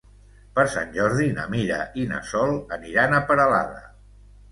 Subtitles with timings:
[0.59, 3.83] Per Sant Jordi na Mira i na Sol aniran a Peralada.